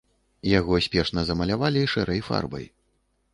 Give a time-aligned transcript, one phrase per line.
[0.59, 2.65] Яго спешна замалявалі шэрай фарбай.